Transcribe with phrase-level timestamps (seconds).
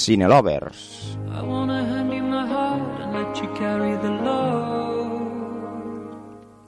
[0.00, 1.18] Cinelovers.
[1.28, 5.20] I wanna hand you my heart and let you carry the load.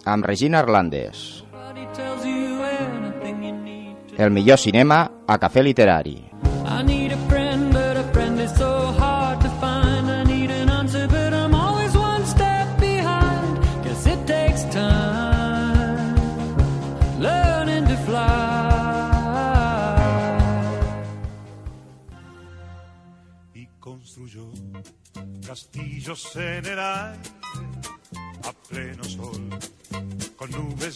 [0.04, 1.44] Amb Regina Arlandes.
[4.16, 6.31] El millor cinema a Cafè Literari.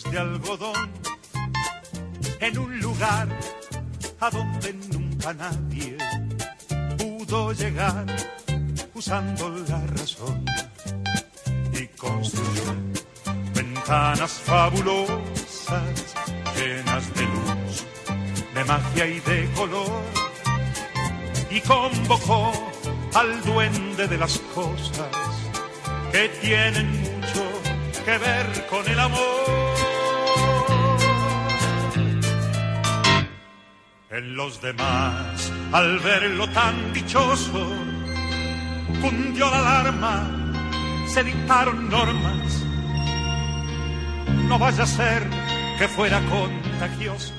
[0.05, 0.91] De algodón
[2.41, 3.28] en un lugar
[4.20, 5.96] a donde nunca nadie
[6.98, 8.04] pudo llegar
[8.95, 10.45] usando la razón
[11.73, 12.74] y construyó
[13.54, 16.15] ventanas fabulosas
[16.57, 17.87] llenas de luz,
[18.54, 20.02] de magia y de color
[21.51, 22.52] y convocó
[23.15, 25.09] al duende de las cosas
[26.13, 27.57] que tienen mucho
[28.04, 29.65] que ver con el amor.
[34.09, 37.73] En los demás, al verlo tan dichoso,
[39.02, 40.30] cundió la alarma,
[41.09, 42.65] se dictaron normas.
[44.46, 45.24] No vaya a ser
[45.76, 47.32] que fuera contagioso.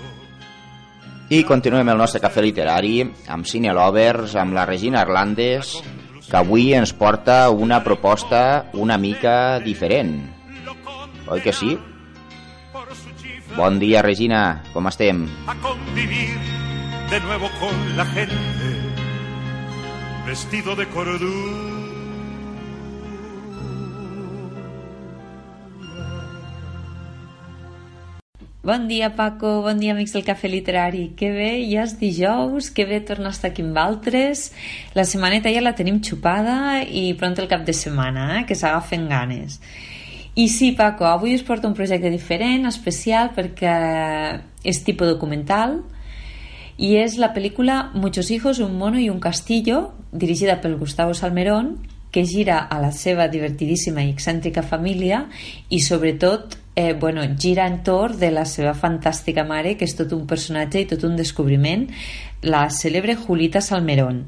[1.30, 3.00] I continuem el nostre cafè literari
[3.31, 5.74] amb Cine Lovers, amb la Regina Arlandes,
[6.28, 10.20] que avui ens porta una proposta una mica diferent.
[11.28, 11.78] Oi que sí?
[13.56, 15.26] Bon dia, Regina, com estem?
[15.48, 16.56] a convivir
[17.09, 18.36] de nuevo con la gente,
[20.25, 21.77] vestido de cordura.
[28.61, 29.62] Bon dia, Paco.
[29.62, 31.13] Bon dia, amics del Cafè Literari.
[31.16, 34.50] Que bé, ja és dijous, que bé tornar a estar aquí amb altres.
[34.91, 38.46] La setmaneta ja la tenim xupada i pront el cap de setmana, eh?
[38.46, 39.62] que s'agafen ganes.
[40.35, 43.78] I sí, Paco, avui us porto un projecte diferent, especial, perquè
[44.67, 45.79] és tipus documental
[46.78, 51.80] i és la pel·lícula Muchos hijos, un mono i un castillo, dirigida pel Gustavo Salmerón,
[52.12, 55.26] que gira a la seva divertidíssima i excèntrica família
[55.70, 60.26] i sobretot eh, bueno, gira entorn de la seva fantàstica mare que és tot un
[60.30, 61.88] personatge i tot un descobriment
[62.46, 64.24] la cèlebre Julita Salmerón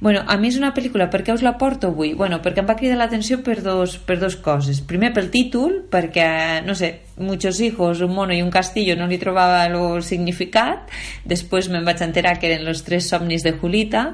[0.00, 2.12] Bueno, a mi és una pel·lícula, per què us la porto avui?
[2.18, 4.82] Bueno, perquè em va cridar l'atenció per dos, per dos coses.
[4.84, 6.26] Primer pel títol, perquè,
[6.66, 10.90] no sé, muchos hijos, un mono i un castillo no li trobava el significat.
[11.24, 14.10] Després me'n vaig enterar que eren los tres somnis de Julita.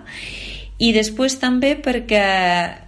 [0.81, 2.21] I després també perquè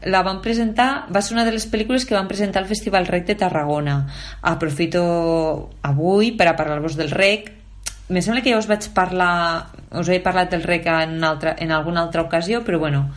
[0.09, 3.27] la van presentar, va ser una de les pel·lícules que van presentar al Festival Rec
[3.29, 3.99] de Tarragona.
[4.41, 5.03] Aprofito
[5.85, 7.51] avui per a parlar-vos del Rec,
[8.13, 11.73] me sembla que ja us vaig parlar us he parlat del rec en, altra, en
[11.73, 13.11] alguna altra ocasió però bueno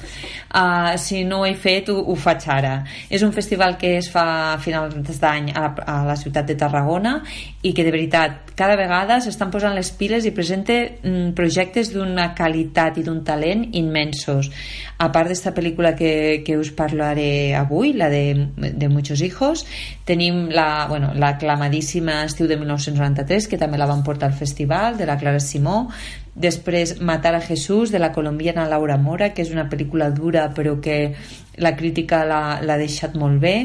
[0.55, 2.75] uh, si no ho he fet ho, ho faig ara.
[3.09, 7.17] És un festival que es fa a finals d'any a, a la ciutat de Tarragona
[7.63, 12.31] i que de veritat cada vegada s'estan posant les piles i presenta mm, projectes d'una
[12.37, 14.51] qualitat i d'un talent immensos.
[14.97, 19.65] A part d'esta pel·lícula que, que us parlaré avui la de, de Muchos Hijos
[20.05, 24.99] tenim la, bueno, la aclamadíssima Estiu de 1993 que també la van portar al festival
[24.99, 25.89] de la Clara Simó
[26.35, 30.77] després Matar a Jesús de la colombiana Laura Mora que és una pel·lícula dura però
[30.79, 31.15] que
[31.57, 33.55] la crítica l'ha deixat molt bé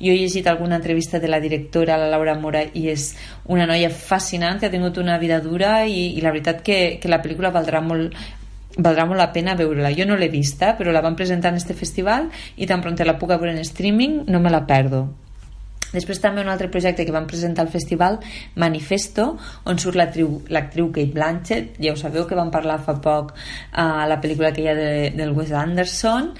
[0.00, 3.10] jo he llegit alguna entrevista de la directora la Laura Mora i és
[3.44, 7.12] una noia fascinant que ha tingut una vida dura i, i la veritat que, que
[7.12, 8.16] la pel·lícula valdrà molt
[8.80, 9.90] valdrà molt la pena veure-la.
[9.92, 13.18] Jo no l'he vista, però la van presentar en este festival i tan pront la
[13.18, 15.08] puc veure en streaming no me la perdo.
[15.90, 18.20] Després també un altre projecte que van presentar al festival,
[18.60, 19.32] Manifesto,
[19.66, 21.78] on surt l'actriu Kate Blanchett.
[21.82, 23.34] Ja ho sabeu que van parlar fa poc
[23.72, 26.34] a la pel·lícula ha de, del Wes Anderson,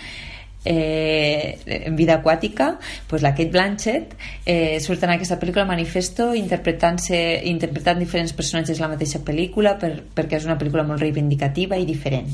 [0.64, 2.74] eh, en vida aquàtica
[3.08, 4.14] pues la Kate Blanchett
[4.44, 7.20] eh, surt en aquesta pel·lícula Manifesto interpretant-se
[7.50, 11.88] interpretant diferents personatges en la mateixa pel·lícula per, perquè és una pel·lícula molt reivindicativa i
[11.88, 12.28] diferent.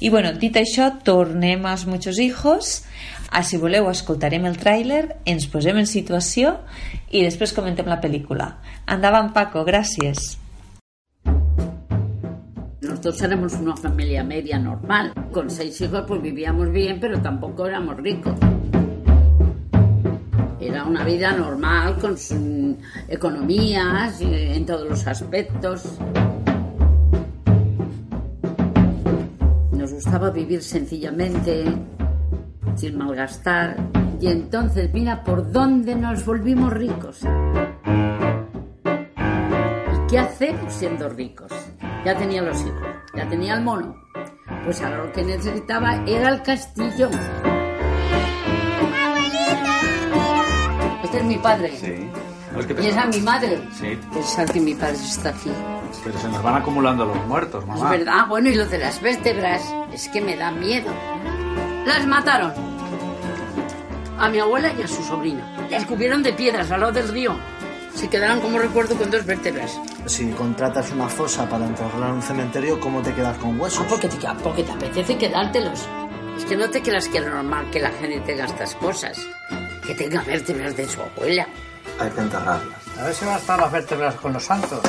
[0.00, 2.84] I bueno, dit això tornem als Muchos Hijos.
[3.30, 6.56] A si voleu escoltarem el tràiler ens posem en situació
[7.14, 8.56] i després comentem la pel·lícula.
[8.90, 10.39] Endavant Paco, gràcies
[12.90, 15.12] Nosotros éramos una familia media normal.
[15.30, 18.34] Con seis hijos pues vivíamos bien, pero tampoco éramos ricos.
[20.58, 22.74] Era una vida normal, con sus
[23.08, 25.98] economías, eh, en todos los aspectos.
[29.70, 31.66] Nos gustaba vivir sencillamente,
[32.74, 33.76] sin malgastar.
[34.20, 37.20] Y entonces, mira por dónde nos volvimos ricos.
[39.94, 41.59] ¿Y qué hacemos siendo ricos?
[42.04, 42.82] Ya tenía los hijos,
[43.14, 43.94] ya tenía el mono.
[44.64, 47.10] Pues ahora lo que necesitaba era el castillo.
[51.04, 51.72] Este es mi padre.
[51.76, 52.10] Sí.
[52.66, 53.60] Te- Y esa es mi madre.
[53.72, 55.50] Sí, Pensar que mi padre está aquí.
[56.04, 57.90] pero se nos van acumulando los muertos, Es mamá.
[57.90, 59.62] verdad, bueno, y lo de las vértebras,
[59.92, 60.90] es que me da miedo.
[61.86, 62.52] Las mataron.
[64.18, 65.42] A mi abuela y a su sobrina.
[65.70, 67.34] Las cubrieron de piedras al lado del río.
[67.94, 69.78] Se quedaron como recuerdo con dos vértebras.
[70.06, 73.84] Si contratas una fosa para enterrarla en un cementerio, ¿cómo te quedas con huesos?
[73.84, 75.86] Ah, porque te, porque te apetece quedártelos.
[76.36, 79.18] Es que no te creas que es normal que la gente tenga estas cosas.
[79.86, 81.46] Que tenga vértebras de su abuela.
[81.98, 82.78] Hay que enterrarlas.
[82.98, 84.80] A ver si van a estar las vértebras con los santos.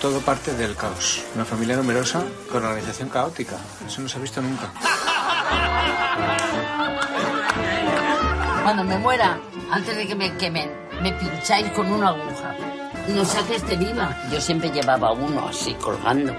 [0.00, 1.24] Todo parte del caos.
[1.34, 3.56] Una familia numerosa con organización caótica.
[3.86, 4.70] Eso no se ha visto nunca.
[8.62, 9.40] Cuando me muera,
[9.70, 10.70] antes de que me quemen,
[11.02, 12.31] me pincháis con una aguja.
[13.08, 14.16] No saques de viva.
[14.30, 16.32] Yo siempre llevaba uno así colgando.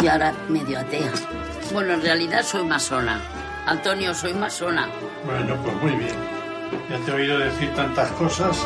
[0.00, 1.12] Y ahora medio atea.
[1.72, 3.20] Bueno, en realidad soy masona.
[3.66, 4.88] Antonio, soy masona.
[5.24, 6.14] Bueno, pues muy bien.
[6.88, 8.56] Ya te he oído decir tantas cosas.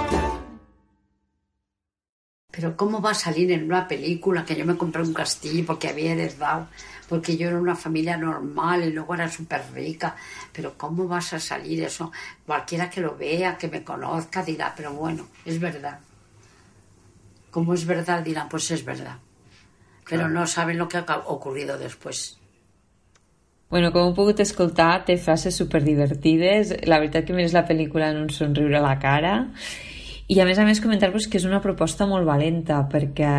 [2.51, 5.89] Pero ¿cómo va a salir en una película que yo me compré un castillo porque
[5.89, 6.69] había heredado?
[7.09, 10.15] Porque yo era una familia normal y luego era súper rica.
[10.53, 12.13] Pero ¿cómo vas a salir eso?
[12.45, 16.01] Cualquiera que lo vea, que me conozca, dirá, pero bueno, es verdad.
[17.51, 19.17] Como es verdad, dirán, pues es verdad.
[20.09, 22.37] Pero no saben lo que ha ocurrido después.
[23.71, 26.73] Bueno, com heu pogut escoltar, té frases superdivertides.
[26.91, 29.37] La veritat que mires la pel·lícula en un somriure a la cara.
[30.31, 33.31] I a més a més comentar-vos que és una proposta molt valenta perquè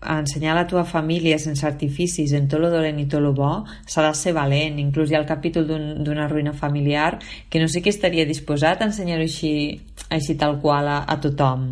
[0.00, 3.50] ensenyar a la teva família sense artificis en tot lo dolent i tot lo bo
[3.84, 4.78] s'ha de ser valent.
[4.80, 7.18] Inclús hi ha el capítol d'un- d'una ruïna familiar
[7.50, 9.52] que no sé qui estaria disposat a ensenyar-ho així,
[10.08, 11.68] així tal qual a, a tothom.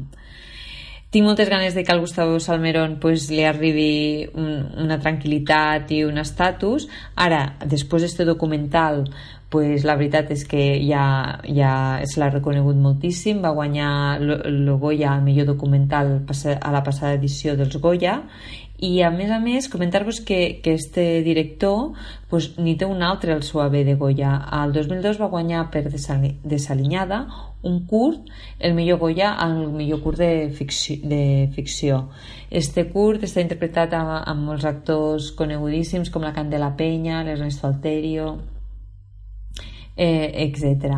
[1.09, 4.51] Tinc moltes ganes de que al Gustavo Salmerón pues, li arribi un,
[4.85, 6.85] una tranquil·litat i un estatus.
[7.17, 9.07] Ara, després d'este documental,
[9.49, 11.07] pues, la veritat és que ja,
[11.49, 11.73] ja
[12.05, 13.41] se l'ha reconegut moltíssim.
[13.41, 13.91] Va guanyar
[14.21, 18.19] el Goya al millor documental a la passada edició dels Goya
[18.79, 21.97] i a més a més comentar-vos que, que este director
[22.31, 25.83] pues, n'hi té un altre el seu haver de Goya el 2002 va guanyar per
[25.91, 27.25] Desali- Desalinyada
[27.67, 28.29] un curt,
[28.61, 32.05] el millor Goya el millor curt de ficció, de ficció.
[32.51, 38.37] Este curt està interpretat amb, amb molts actors conegudíssims com la Candela Peña, l'Ernesto Alterio
[39.97, 40.95] eh, etc.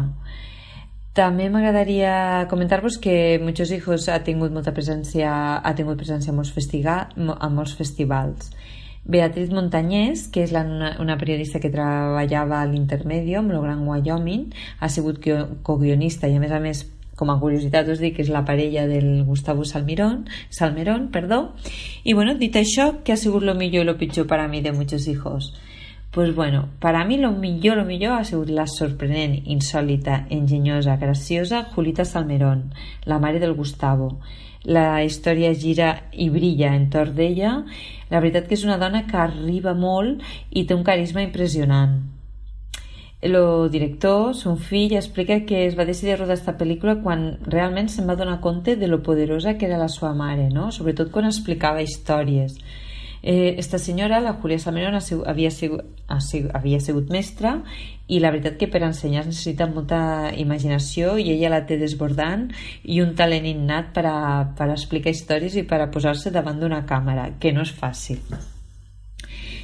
[1.18, 6.52] També m'agradaria comentar-vos que Muchos Hijos ha tingut molta presència, ha tingut presència a molts,
[6.54, 8.52] festiga, a molts festivals.
[9.10, 10.62] Beatriz Montañés, que és la,
[11.02, 16.36] una, periodista que treballava a l'Intermedio, amb el Gran Wyoming, ha sigut guio- coguionista i
[16.36, 16.84] a més a més
[17.18, 21.40] com a curiositat us dic que és la parella del Gustavo Salmirón, Salmerón, perdó.
[22.04, 24.62] I bueno, dit això, què ha sigut lo millor i lo pitjor per a mi
[24.62, 25.50] de Muchos Hijos?
[26.10, 31.68] Pues bueno, para mí lo millor, lo millor ha sigut la sorprenent, insòlita, enginyosa, graciosa
[31.70, 32.74] Julita Salmerón,
[33.04, 34.18] la mare del Gustavo.
[34.64, 37.52] La història gira i brilla entorn d'ella.
[38.10, 42.00] La veritat que és una dona que arriba molt i té un carisma impressionant.
[43.22, 43.38] El
[43.70, 48.19] director, son fill, explica que es va decidir rodar esta pel·lícula quan realment se'n va
[48.19, 50.72] donar compte de lo poderosa que era la seva mare, no?
[50.72, 52.58] sobretot quan explicava històries.
[53.22, 57.58] Eh, esta senyora, la Julia Salmerón, ha sigut, havia, sigut, ha sigut, havia sigut mestra
[58.08, 62.48] i la veritat que per ensenyar es necessita molta imaginació i ella la té desbordant
[62.82, 64.17] i un talent innat per a,
[64.56, 68.24] per a explicar històries i per a posar-se davant d'una càmera, que no és fàcil.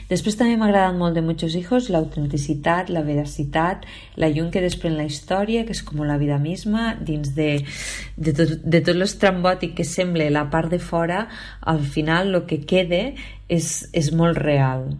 [0.06, 4.94] Després també m'ha agradat molt de Muchos Hijos l'autenticitat, la veracitat, la llum que desprèn
[4.94, 7.50] la història, que és com la vida misma, dins de,
[8.14, 11.26] de, tot, de tot l'estrambòtic que sembla la part de fora,
[11.60, 13.02] al final el que quede
[13.48, 14.92] és, és molt real.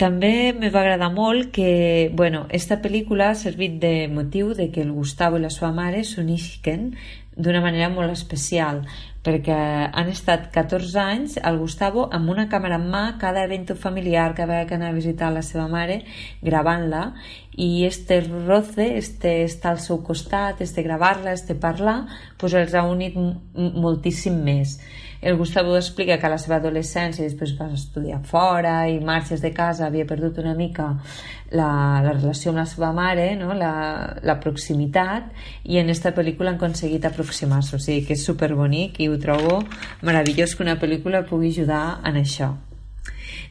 [0.00, 4.80] També me va agradar molt que, bueno, esta pel·lícula ha servit de motiu de que
[4.86, 6.94] el Gustavo i la seva mare s'unisquen
[7.36, 8.84] d'una manera molt especial
[9.24, 9.56] perquè
[9.92, 14.42] han estat 14 anys el Gustavo amb una càmera en mà cada evento familiar, que
[14.42, 16.02] anava a visitar la seva mare
[16.40, 17.12] gravant-la
[17.52, 22.06] i este roce, este estar al seu costat, este gravar-la, este parlar
[22.38, 23.16] pues els ha unit
[23.54, 24.78] moltíssim més
[25.20, 29.50] el Gustavo explica que a la seva adolescència després va estudiar fora i marxes de
[29.52, 30.94] casa havia perdut una mica
[31.52, 33.52] la, la relació amb la seva mare, no?
[33.52, 33.72] la,
[34.24, 35.28] la proximitat,
[35.68, 39.60] i en esta pel·lícula han aconseguit aproximar-se, o sigui que és superbonic i ho trobo
[40.06, 42.54] meravellós que una pel·lícula pugui ajudar en això.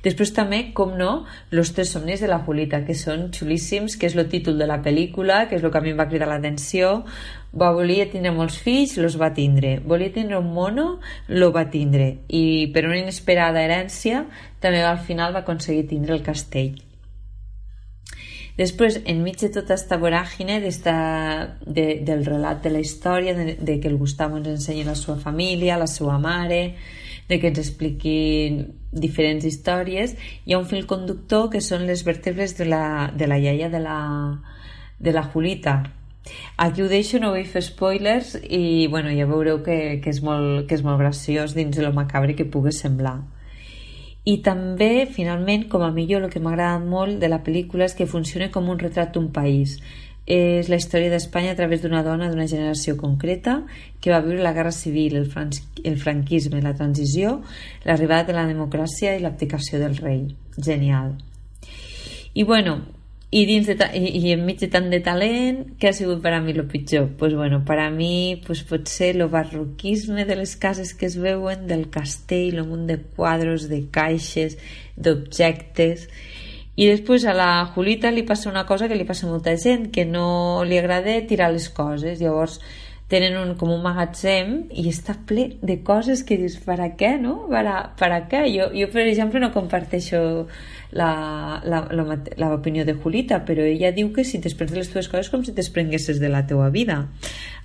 [0.03, 4.15] Després també, com no, Los tres somnis de la Julita, que són xulíssims, que és
[4.15, 7.03] el títol de la pel·lícula, que és el que a mi em va cridar l'atenció.
[7.51, 9.79] Va, volia tindre molts fills, los va tindre.
[9.83, 12.11] Volia tindre un mono, lo va tindre.
[12.27, 14.27] I per una inesperada herència,
[14.63, 16.77] també al final va aconseguir tindre el castell.
[18.59, 20.95] Després, enmig de tota esta voràgine d'esta,
[21.63, 25.15] de, del relat de la història, de, de que el Gustavo ens ensenyi la seva
[25.21, 26.75] família, la seva mare,
[27.29, 28.17] de que ens expliqui
[28.91, 32.83] diferents històries, hi ha un fil conductor que són les vèrtebres de la,
[33.15, 34.01] de la iaia de la,
[34.99, 35.79] de la Julita,
[36.57, 40.65] Aquí ho deixo, no vull fer spoilers i bueno, ja veureu que, que, és molt,
[40.67, 43.19] que és molt graciós dins de lo macabre que pugui semblar.
[44.29, 47.95] I també, finalment, com a millor, el que m'ha agradat molt de la pel·lícula és
[47.97, 49.77] que funciona com un retrat d'un país.
[50.29, 53.63] És la història d'Espanya a través d'una dona d'una generació concreta
[53.99, 55.49] que va viure la Guerra Civil, el, fran
[55.81, 57.39] el franquisme, la transició,
[57.87, 60.27] l'arribada de la democràcia i l'abdicació del rei.
[60.59, 61.15] Genial.
[62.35, 62.77] I bueno,
[63.31, 66.41] i, dins de i, i enmig de tant de talent què ha sigut per a
[66.41, 67.09] mi el pitjor?
[67.17, 71.17] pues bueno, per a mi pues, pot ser el barroquisme de les cases que es
[71.17, 74.57] veuen del castell, el munt de quadros de caixes,
[74.97, 76.07] d'objectes
[76.79, 79.89] i després a la Julita li passa una cosa que li passa a molta gent
[79.91, 82.61] que no li agrada tirar les coses llavors
[83.09, 87.15] tenen un, com un magatzem i està ple de coses que dius per a què,
[87.21, 87.47] no?
[87.49, 88.43] Per a, per a què?
[88.53, 90.19] Jo, jo per exemple no comparteixo
[90.93, 96.21] l'opinió de Julita, però ella diu que si t'esprens les teves coses com si t'esprenguessis
[96.21, 97.07] de la teua vida.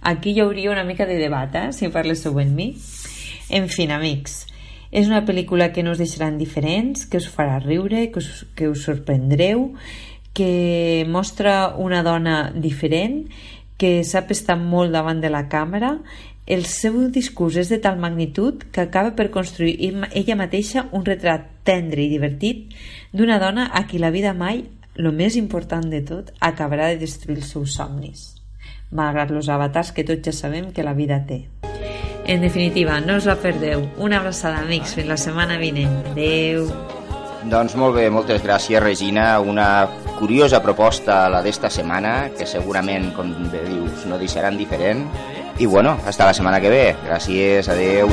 [0.00, 1.68] Aquí hi hauria una mica de debat, eh?
[1.76, 2.72] si parlesseu amb mi.
[3.52, 4.46] En fi, amics,
[4.94, 8.68] és una pel·lícula que no us deixarà indiferents, que us farà riure, que us, que
[8.72, 9.74] us sorprendreu,
[10.34, 13.28] que mostra una dona diferent,
[13.78, 15.98] que sap estar molt davant de la càmera
[16.46, 19.78] el seu discurs és de tal magnitud que acaba per construir
[20.12, 22.74] ella mateixa un retrat tendre i divertit
[23.16, 24.64] d'una dona a qui la vida mai,
[24.94, 28.26] el més important de tot, acabarà de destruir els seus somnis,
[28.92, 31.46] malgrat els avatars que tots ja sabem que la vida té.
[32.26, 33.82] En definitiva, no us la perdeu.
[34.00, 34.94] Una abraçada, amics.
[34.96, 35.92] Fins la setmana vinent.
[36.14, 36.70] Adeu.
[37.52, 39.26] Doncs molt bé, moltes gràcies, Regina.
[39.44, 39.84] Una
[40.24, 45.04] curiosa proposta la d'esta setmana, que segurament, com dius, no deixaran diferent.
[45.60, 46.86] I bueno, hasta la setmana que ve.
[47.04, 48.08] Gràcies, adeu.